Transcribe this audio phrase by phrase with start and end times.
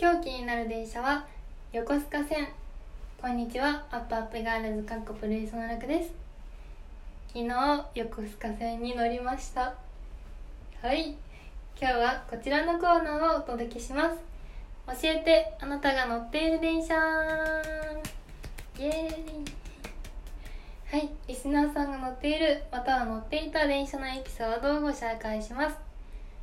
[0.00, 1.26] 今日気になる電車は
[1.72, 2.46] 横須賀線。
[3.20, 6.12] こんにちはアップアップガールズかっこプロレスのらくです。
[7.26, 9.74] 昨日横須賀線に乗りました。
[10.80, 11.16] はい。
[11.76, 14.18] 今日はこちらのコーナーをお届けします。
[15.02, 16.94] 教えてあなたが乗っている電車。
[18.78, 19.44] イエーイ。
[20.92, 21.10] はい。
[21.26, 25.76] リスナーさんが乗っているまたは乗っていた電車のエピソードをご紹介します。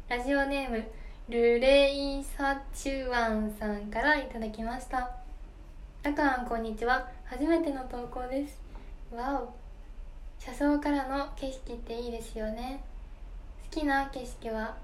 [0.10, 0.84] ラジオネーム
[1.28, 5.10] ルレイサチュワンさんからいただきました。
[6.04, 7.10] あかんこんにちは。
[7.26, 8.62] 初めての投稿です。
[9.12, 9.52] わお。
[10.38, 12.84] 車窓からの景色っていいですよね。
[13.74, 14.78] 好きな景色は？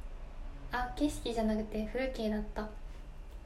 [0.72, 2.68] あ景色じゃなくて風景だった。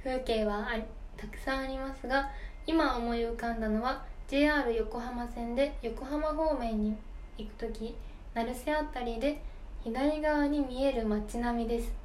[0.01, 0.77] 風景はあ
[1.17, 2.29] たくさんありますが
[2.65, 6.95] 今思い浮かんだのは JR 横浜線で横浜方面に
[7.37, 7.93] 行く時
[8.33, 9.41] 成瀬辺りで
[9.83, 12.04] 左側に見える街並みです。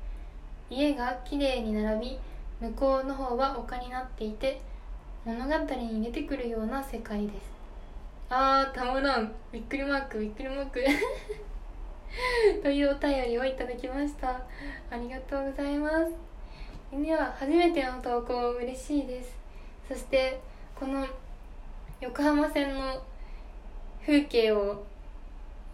[0.70, 2.18] 家がきれいに並び
[2.60, 4.62] 向こうの方は丘になっていて
[5.24, 7.60] 物語に出てくるような世界です。
[8.30, 9.32] あーたまらん。
[9.52, 10.80] びっくりマークびっくりマーク。
[12.62, 14.40] というお便りをいただきました。
[14.90, 16.12] ありがとうございます。
[16.92, 19.36] では初めての投稿嬉しいです。
[19.88, 20.40] そして
[20.78, 21.06] この
[22.00, 23.02] 横浜線の
[24.06, 24.82] 風景を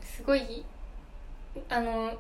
[0.00, 0.64] すごい
[1.69, 2.12] あの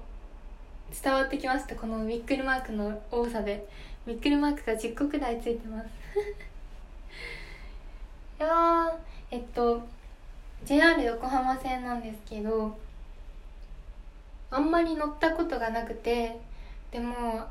[1.02, 1.76] 伝わってきました。
[1.76, 3.68] このビックリマークの多さで。
[4.06, 5.88] ビックリマークが10個くらいついてます。
[8.38, 8.96] いや
[9.32, 9.82] えっと
[10.64, 12.78] JR 横浜線なんですけど
[14.50, 16.38] あんまり乗ったことがなくて
[16.92, 17.44] でも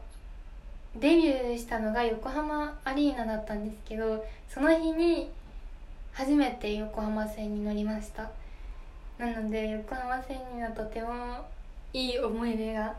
[0.95, 5.29] デビューしたのが横浜アリーナだったんですけどその日に
[6.13, 8.31] 初めて横浜線に乗りました。
[9.17, 11.45] なので横浜線にはとても
[11.91, 12.95] いい思い出が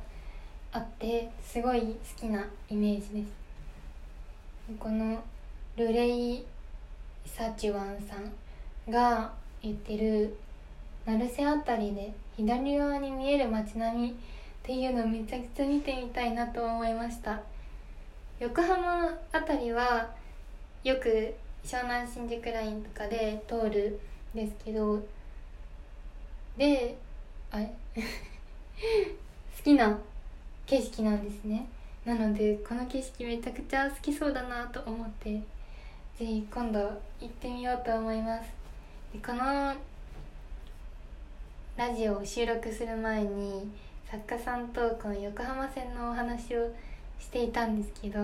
[0.76, 3.32] あってすごい好きなイメージです。
[4.78, 5.22] この
[5.74, 6.44] ルレイ・
[7.24, 9.32] サチュワンさんが
[9.62, 10.36] 言ってる
[11.06, 14.12] 成瀬辺りで左側に見える街並みっ
[14.62, 17.40] ていうのをめちゃくちゃ見てみたいなと思いました。
[18.38, 20.10] 横浜辺りは
[20.84, 23.98] よく湘南新宿ラインとかで通る
[24.34, 25.02] んですけど
[26.58, 26.98] で
[27.50, 27.72] あれ？
[29.56, 29.98] 好きな
[30.66, 31.66] 景色なんですね。
[32.04, 35.30] なのでこの景色めちゃくちゃ好きそうだなと思って
[36.18, 36.78] ぜひ今度
[37.20, 38.50] 行ってみようと思います。
[39.12, 39.74] でこの
[41.76, 43.70] ラジオを収録する前に
[44.10, 46.70] 作家さんとこの横浜線のお話を
[47.18, 48.18] していたんですけど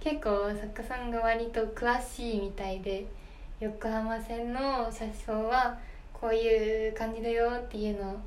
[0.00, 3.06] 結構作家さんが割と詳しいみたいで
[3.60, 5.78] 横浜線の車掌は
[6.12, 8.20] こういう感じだよっていうのを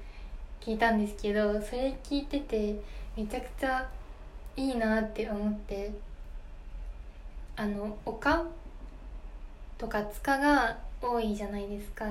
[0.61, 2.79] 聞いたんですけどそれ聞いてて
[3.15, 3.87] めちゃくちゃ
[4.55, 5.91] いいなって思って
[7.55, 8.43] あの丘
[9.77, 12.05] とか塚が多いじゃないですか。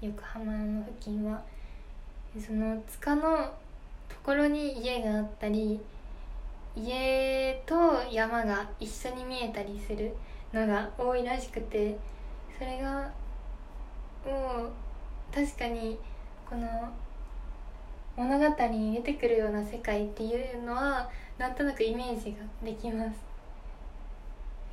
[0.00, 1.42] 横浜の付近は。
[2.38, 3.52] その塚の
[4.08, 5.80] ところに家があったり
[6.76, 7.74] 家と
[8.10, 10.14] 山が一緒に見えたりする
[10.52, 11.96] のが多いらしくて
[12.56, 13.10] それが
[14.24, 14.70] もう
[15.34, 15.98] 確かに
[16.48, 16.66] この
[18.20, 21.08] 物語に出てくるような世界っていうのは
[21.38, 23.18] なんとなくイメージができます。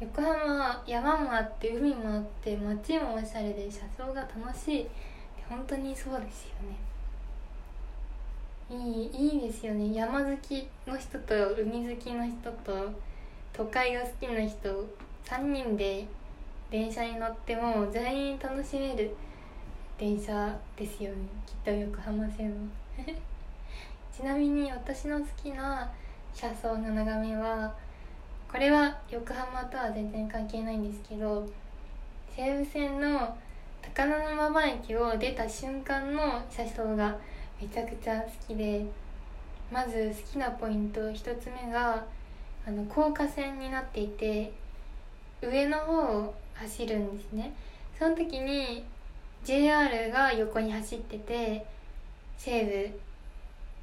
[0.01, 4.87] 横浜は山もあって海もあって街もおしゃれで車窓が楽しい。
[5.47, 6.75] 本当にそうですよね。
[8.69, 9.95] いいいいですよね。
[9.95, 12.91] 山好きの人と海好きの人と
[13.53, 14.85] 都会が好きな人
[15.23, 16.05] 3人で
[16.69, 19.15] 電車に乗っても全員楽しめる
[19.97, 21.17] 電車ですよね。
[21.45, 22.57] きっと横浜線は。
[24.17, 25.87] ちなみに私の好きな
[26.33, 27.71] 車窓の眺めは
[28.51, 31.47] これは横浜とは全然関係ないんですけど
[32.35, 33.37] 西武線の
[33.79, 37.15] 高田馬場駅を出た瞬間の車窓が
[37.61, 38.87] めちゃくちゃ好きで
[39.71, 42.03] まず好きなポイント1つ目が
[42.67, 44.51] あの高架線になっていて
[45.43, 47.53] 上の方を走るんですね。
[47.99, 48.83] その時に
[49.43, 51.67] JR が横に走ってて
[52.35, 52.99] 西武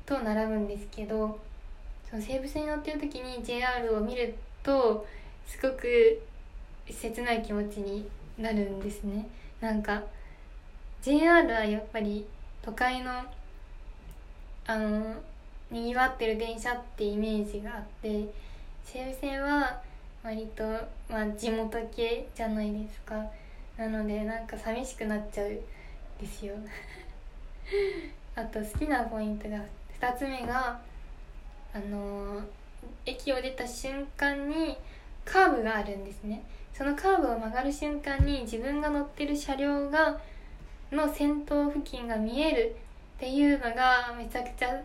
[0.06, 1.38] と並ぶんですけど
[2.08, 5.06] その西武線に乗ってる時に JR を見ると
[5.46, 6.20] すごく
[6.88, 8.06] 切ない気持ちに
[8.38, 9.26] なるんですね。
[9.60, 10.02] なんか
[11.00, 12.26] JR はやっぱり
[12.62, 13.10] 都会の
[14.66, 15.14] あの
[15.70, 18.26] にぎわってる電車ってイメージがあって
[18.84, 19.80] 西武線は
[20.22, 20.62] 割と、
[21.10, 23.14] まあ、地元系じゃないですか。
[23.76, 25.58] なのでなんか寂しくなっちゃうん
[26.18, 26.54] ですよ。
[28.34, 29.58] あと好きなポイントが
[30.04, 30.78] 2つ目が
[31.72, 32.42] あの
[33.06, 34.76] 駅を出た瞬間に
[35.24, 36.44] カーブがあるんですね。
[36.74, 40.20] そのカーブを曲がる瞬間に自分が乗ってる車両が
[40.92, 42.76] の先頭付近が見える
[43.16, 44.82] っていうのがめちゃくちゃ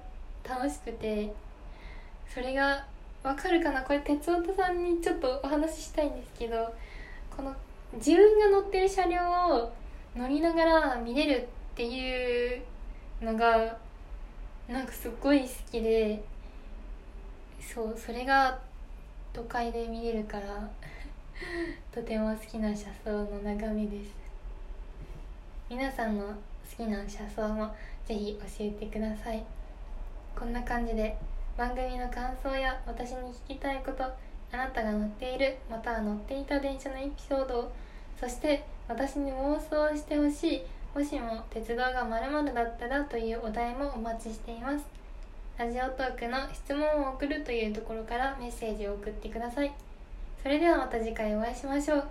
[0.48, 1.33] 楽しくて
[2.33, 2.86] それが
[3.21, 3.81] わかるかな？
[3.81, 6.74] これ哲夫さんにちょっとお話ししたいんですけど
[7.36, 7.54] この
[7.95, 9.19] 自分が乗ってる車両
[9.56, 9.74] を
[10.16, 12.62] 乗りながら見れるっていう
[13.21, 13.77] のが
[14.69, 16.24] なんかすっごい好きで
[17.60, 18.60] そうそれが
[19.33, 20.69] 都会で見れるから
[21.92, 24.12] とても好きな車窓の眺めです。
[25.71, 26.33] 皆さんの好
[26.77, 27.75] きな車窓も
[28.06, 29.44] ぜひ教えてください。
[30.38, 31.18] こんな感じで
[31.57, 37.71] 番組の感想や私に聞きたいことあなたが乗っているまたは乗っていた電車のエピソードを
[38.19, 40.62] そして私に妄想してほしい
[40.94, 44.86] もしも鉄道がまるだったらというお題もお待ちしています。
[45.57, 49.71] ラジオトークの質問を送るというところからメッセージを送ってください。
[50.41, 52.03] それではまた次回お会いしましょう。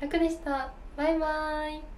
[0.00, 0.70] 楽でした。
[0.96, 1.95] バイバーイ。